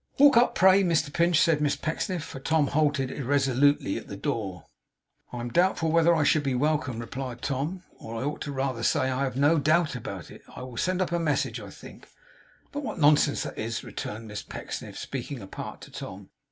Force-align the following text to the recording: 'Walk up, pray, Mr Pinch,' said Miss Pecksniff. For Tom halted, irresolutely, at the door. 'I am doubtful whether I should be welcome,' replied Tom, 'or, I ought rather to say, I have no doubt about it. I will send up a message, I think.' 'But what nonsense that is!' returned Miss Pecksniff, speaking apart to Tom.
'Walk 0.17 0.35
up, 0.35 0.55
pray, 0.55 0.81
Mr 0.83 1.13
Pinch,' 1.13 1.39
said 1.39 1.61
Miss 1.61 1.75
Pecksniff. 1.75 2.23
For 2.23 2.39
Tom 2.39 2.65
halted, 2.69 3.11
irresolutely, 3.11 3.97
at 3.99 4.07
the 4.07 4.15
door. 4.17 4.65
'I 5.31 5.39
am 5.41 5.49
doubtful 5.49 5.91
whether 5.91 6.15
I 6.15 6.23
should 6.23 6.41
be 6.41 6.55
welcome,' 6.55 6.97
replied 6.97 7.43
Tom, 7.43 7.83
'or, 7.99 8.15
I 8.15 8.23
ought 8.25 8.47
rather 8.47 8.79
to 8.79 8.83
say, 8.83 9.11
I 9.11 9.21
have 9.25 9.37
no 9.37 9.59
doubt 9.59 9.95
about 9.95 10.31
it. 10.31 10.41
I 10.55 10.63
will 10.63 10.77
send 10.77 11.03
up 11.03 11.11
a 11.11 11.19
message, 11.19 11.59
I 11.59 11.69
think.' 11.69 12.07
'But 12.71 12.81
what 12.81 12.97
nonsense 12.97 13.43
that 13.43 13.59
is!' 13.59 13.83
returned 13.83 14.27
Miss 14.27 14.41
Pecksniff, 14.41 14.97
speaking 14.97 15.39
apart 15.39 15.81
to 15.81 15.91
Tom. 15.91 16.31